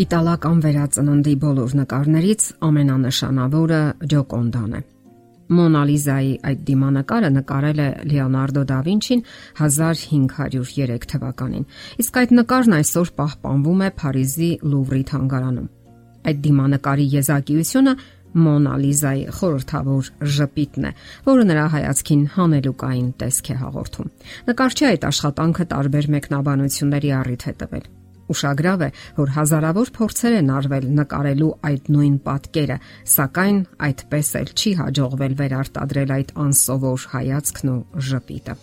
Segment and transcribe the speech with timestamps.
[0.00, 3.80] Իտալական վերածննդի բոլոր նկարներից ամենանշանավորը
[4.12, 4.80] Ջոկոնդան է։
[5.58, 9.20] Մոնալիզայի այդ դիմանկարը նկարել է Լեոնարդո դա Վինչին
[9.60, 11.68] 1503 թվականին։
[12.04, 15.68] Իսկ այդ նկարն այսօր պահպանվում է Փարիզի Լուվրի թանգարանում։
[16.30, 17.96] Այդ դիմանկարի եզակիությունը
[18.40, 20.96] Մոնալիզայի խորթավոր ժպիտն է,
[21.28, 24.12] որը նրա հայացքին հանելուկային տեսք է հաղորդում։
[24.48, 27.90] Նկարչի այդ աշխատանքը տարբեր մեկնաբանությունների առիթ է տվել
[28.30, 32.76] Ուշագրավ է, որ հազարավոր փորձեր են արվել նկարելու այդ նույն պատկերը,
[33.14, 33.58] սակայն
[33.90, 37.80] այդպես էլ չի հաջողվել վերարտադրել այդ անսովոր հայացքն ու
[38.10, 38.54] ժպիտը։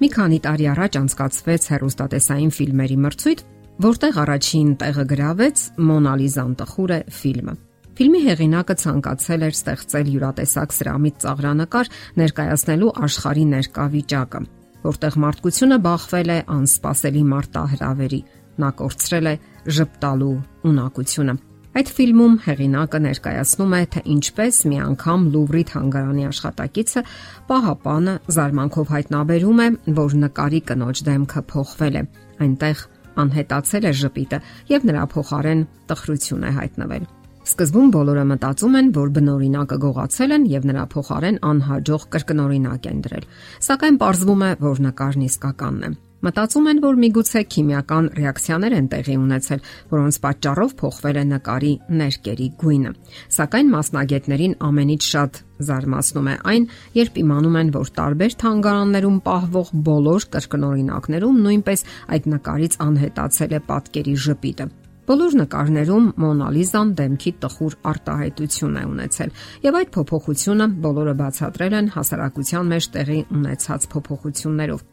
[0.00, 3.42] Մի քանի տարի առաջ անցկացվեց հերոստատեսային ֆիլմերի մրցույթ,
[3.80, 7.54] որտեղ առաջին տեղը գրավեց Մոնալիզան տխուրը ֆիլմը։
[8.00, 14.40] Ֆիլմի հեղինակը ցանկացել էր ստեղծել յուրատեսակ սրամիտ ծաղրանկար ներկայացնելու աշխարհի ներկա վիճակը,
[14.88, 18.20] որտեղ մարդկությունը բախվել է անսպասելի մարտահրավերի,
[18.60, 19.34] նա կորցրել է
[19.78, 20.34] ճպտալու
[20.70, 21.34] ունակությունը։
[21.70, 27.02] Այդ ֆիլմում հեղինակը ներկայացնում է, թե ինչպես մի անգամ Լուվրի թանգարանի աշխատակիցը
[27.50, 29.68] պահապանը զարմանքով հայտնաբերում է,
[30.00, 32.02] որ նկարի կնոջ դեմքը փոխվել է։
[32.42, 32.82] Այնտեղ
[33.22, 34.42] անհետացել է ժպիտը
[34.74, 37.08] եւ նրա փոխարեն տխրություն է հայտնվել։
[37.50, 43.26] Սկզբում բոլորը մտածում են, որ բնօրինակը գողացել են եւ նրա փոխարեն անհաջող կրկնօրինակ են դրել։
[43.70, 49.14] Սակայն ողջվում է, որ նկարն իսկականն է։ Մտածում են, որ միգուցե քիմիական ռեակցիաներ են տեղի
[49.20, 49.60] ունեցել,
[49.92, 52.92] որոնց պատճառով փոխվել է նկարի ներկերի գույնը։
[53.36, 56.68] Սակայն մասնագետներին ամենից շատ զարմացնում է այն,
[57.00, 61.86] երբ իմանում են, որ տարբեր թանգարաններում պահվող բոլոր կրկնօրինակներում նույնպես
[62.20, 64.70] այդ նկարից անհետացել է պատկերի ժպիտը։
[65.10, 69.32] Բոլոր նկարներում Մոնալիզան դեմքի տխուր արտահայտություն է ունեցել,
[69.64, 74.88] եւ այդ փոփոխությունը բոլորը բացատրել են հասարակության մեջ տեղի ունեցած փոփոխություններով։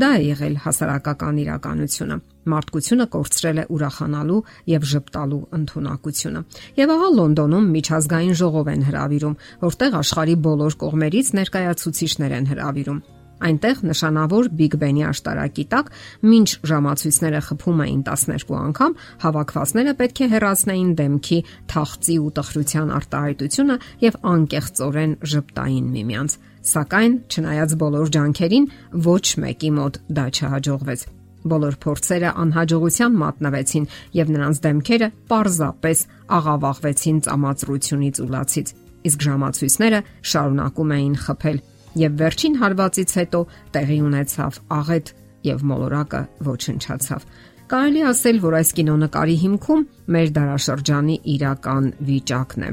[0.00, 2.16] Դա է եղել հասարակական իրականությունը։
[2.50, 4.38] Մարդկությունը կորցրել է ուրախանալու
[4.72, 6.42] եւ ճպտալու ընտունակությունը։
[6.80, 13.02] Եվ ահա Լոնդոնում միջազգային ժողով են հրավիրում, որտեղ աշխարի բոլոր կողմերից ներկայացուցիչներ են հրավիրում։
[13.40, 15.86] Այնտեղ նշանավոր Big Ben-ի աշտարակի տակ,
[16.30, 21.38] ինչ ժամացույցները խփում էին 12 անգամ, հավաքվածները պետք է հեռացնեին դեմքի
[21.72, 28.68] թախծի ու տխրության արտահայտությունը եւ անկեղծորեն ճպտային միմյանց։ Սակայն, չնայած բոլոր ջանքերին,
[29.08, 31.04] ոչ մեկի մոտ դա չհաջողվեց։
[31.50, 33.86] Բոլոր փորձերը անհաջողության մատնվեցին
[34.18, 36.02] եւ նրանց դեմքերը պարզապես
[36.36, 38.72] աղավաղվեցին ծամածրությունից ու լացից։
[39.08, 41.62] Իսկ ժամացույցները շարունակում էին խփել
[41.98, 43.40] եւ վերջին հարվածից հետո
[43.74, 45.14] տեղի ունեցավ աղետ
[45.50, 46.20] եւ մոլորակը
[46.50, 47.24] ոչնչացավ։
[47.70, 49.82] Կարելի ասել, որ այս կինոնկարի հիմքում
[50.14, 52.70] մեր դարաշրջանի իրական վիճակն է։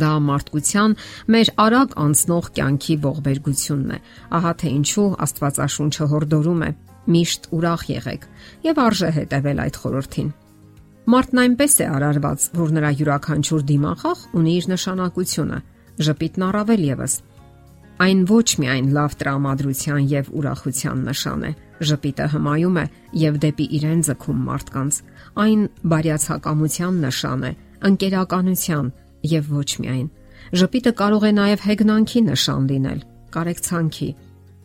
[0.00, 0.92] Դա մարդկության
[1.34, 3.98] մեր արագ անցնող կյանքի ողբերգությունն է։
[4.38, 6.70] Ահա թե ինչու Աստվածաշունչը հորդորում է.
[7.10, 8.24] միշտ ուրախ եղեք
[8.64, 10.28] եւ արժե հետևել այդ խորհրդին։
[11.10, 15.58] Մարդն այնպես է արարված, որ նրա յուրաքանչյուր դիմախախ ունի իր նշանակությունը։
[16.06, 17.14] Ժպիտն առավել եւս
[18.00, 21.50] Այն ոչ միայն լավ տրամադրության եւ ուրախության նշան է։
[21.84, 22.84] Ժպիտը հմայում է
[23.20, 25.00] եւ դեպի իրեն ձգում մարդկանց։
[25.44, 25.60] Այն
[25.92, 27.50] բարյացակամության նշան է,
[27.90, 28.88] ընկերականության
[29.34, 30.06] եւ ոչ միայն։
[30.60, 33.04] Ժպիտը կարող է նաեւ հեգնանքի նշան լինել,
[33.36, 34.08] կարեկցանքի։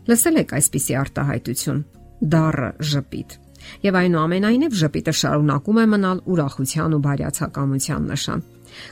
[0.06, 1.84] Լսել եք այսպիսի արտահայտություն՝
[2.32, 3.36] դառը ժպիտ։
[3.84, 8.44] Եվ այնուամենայնիվ ժպիտը շարունակում է մնալ ուրախության ու բարյացակամության նշան։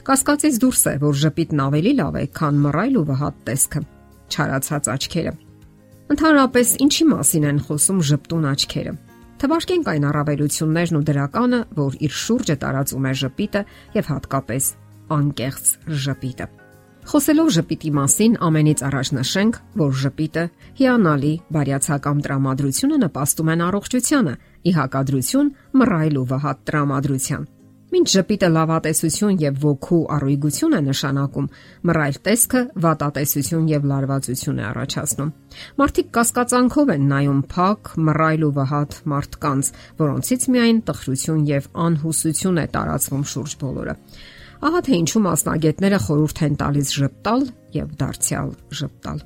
[0.05, 3.81] Կասկածից դուրս է, որ ժպիտն ավելի լավ է, քան մռայլ ու վհատ տեսքը
[4.31, 5.33] չարացած աչքերը։
[6.15, 8.93] Ընդհանրապես, ինչի մասին են խոսում ճպտուն աչքերը։
[9.35, 13.61] Թվարկենք այն առավելություններն ու դրականը, որ իր շուրջը տարածում է ժպիտը
[13.95, 14.69] եւ հատկապես
[15.15, 15.73] անկեղծ
[16.05, 16.47] ժպիտը։
[17.05, 20.45] Խոսելով ժպիտի մասին, ամենից առաջ նշենք, որ ժպիտը
[20.79, 24.33] հիանալի բարյացակամ տրամադրությունը նպաստում են առողջությանը՝
[24.65, 27.45] ի հակադրություն մռայլ ու վհատ տրամադրության։
[27.95, 31.45] Մինչ ժպիտը լավատեսություն եւ ոգու առույգություն է նշանակում,
[31.87, 35.29] մռայլ տեսքը վատատեսություն եւ լարվածություն է առաջացնում։
[35.79, 39.69] Մարդիկ կասկածանքով են նայում փակ, մռայլ ու վհատ մարդկանց,
[40.03, 43.95] որոնցից միայն տխրություն եւ անհուսություն է տարածվում շուրջ բոլորը։
[44.65, 47.47] Ահա թե ինչու մասնագետները խորհուրդ են տալիս ճպտալ
[47.79, 49.23] եւ դարձյալ ճպտալ։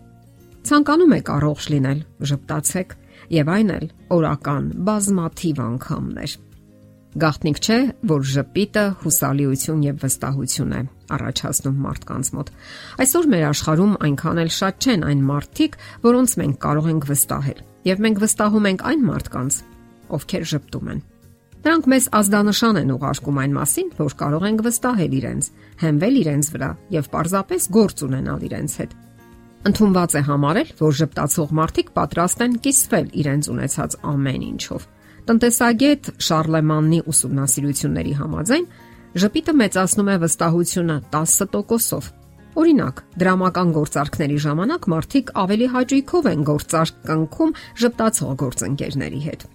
[0.69, 2.95] Ցանկանում եք առողջ լինել, ճպտացեք
[3.39, 3.89] եւ այն էլ
[4.19, 6.37] օրական բազմաթիվ անգամներ։
[7.17, 7.75] Գաղտնիք չէ,
[8.05, 12.51] որ ժպիտը հուսալիություն եւ վստահություն է առաջացնում մարդկանց մոտ։
[13.01, 18.03] Այսօր մեր աշխարհում այնքան էլ շատ չեն այն մարդիկ, որոնց մենք կարող ենք վստահել։ Եվ
[18.05, 19.57] մենք վստահում ենք այն մարդկանց,
[20.19, 21.01] ովքեր ժպտում են։
[21.59, 25.49] Նրանք մեզ ազդանշան են ուղարկում այն մասին, որ կարող ենք վստահել իրենց,
[25.81, 28.95] հենվել իրենց վրա եւ պարզապես գործ ունենալ իրենց հետ։
[29.59, 34.87] Ընթումված է համարել, որ ժպտացող մարդիկ պատրաստ են կիսվել իրենց ունեցած ամեն ինչով
[35.27, 38.65] Տնտեսագետ Շարլեմաննի ուսումնասիրությունների համաձայն
[39.17, 42.09] Ժպիտը մեծացնում է վստահությունը 10%-ով։
[42.61, 49.45] Օրինակ, դրամական գործարքների ժամանակ մարդիկ ավելի հաճույքով են գործարք կնքում ժպտացող գործընկերների հետ։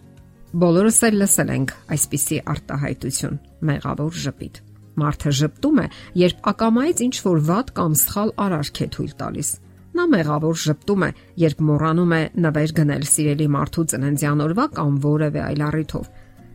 [0.64, 3.38] Բոլորս էլ լսել ենք այսպիսի արտահայտություն՝
[3.70, 4.60] մեղավոր ժպիտ։
[5.04, 5.86] Մարդը ժպտում է,
[6.24, 9.48] երբ ակամայից ինչ որ վատ կամ սխալ արարք է թույլ տալիս։
[9.94, 11.08] Նա մեղավոր ժպտում է,
[11.38, 16.08] երբ մոռանում է նվեր գնել սիրելի մարդու ծննդյան օրվա կամ որևէ այլ առիթով։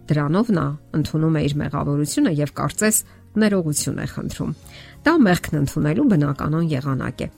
[0.10, 0.66] Դրանով նա
[1.00, 3.00] ընդունում է իր մեղավորությունը եւ կարծես
[3.40, 4.52] ներողություն է խնդրում։
[5.06, 7.30] Դա մեղքն ընդունելու բնականon եղանակ է։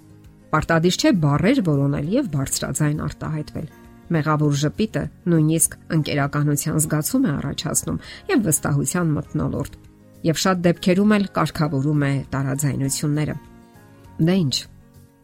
[0.51, 3.69] Պարտադիր չէ բարեր որոնել եւ բարձրաձայն արտահայտվել։
[4.11, 8.01] Մեղավոր ժպիտը նույնիսկ ընկերականության զգացում է առաջացնում
[8.31, 9.77] եւ վստահության մտնոլորտ։
[10.31, 13.35] Եվ շատ դեպքերում էլ կարգավորում է տարաձայնությունները։
[14.21, 14.55] Դե ինչ,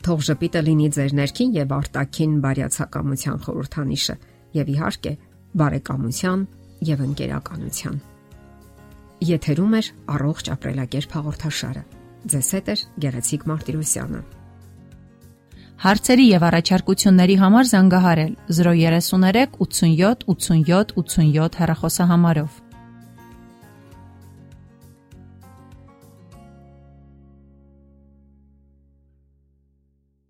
[0.06, 4.16] Թող ժպիտը լինի ձեր ներքին եւ արտաքին բարյացակամության խորհրդանիշը
[4.58, 5.14] եւ իհարկե
[5.62, 6.46] բարեկամության
[6.88, 8.00] եւ ընկերականության։
[9.28, 9.82] Եթերում է
[10.14, 11.84] առողջ ապրելակերպ հաղորդաշարը։
[12.28, 12.76] Ձեզ հետ է
[13.08, 14.22] Գեղեցիկ Մարտիրոսյանը։
[15.78, 22.67] Հարցերի եւ առաջարկությունների համար զանգահարել 033 87 87 87 հեռախոսահամարով։